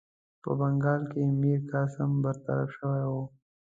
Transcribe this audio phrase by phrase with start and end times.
[0.41, 3.23] په بنګال کې میرقاسم برطرف شوی وو.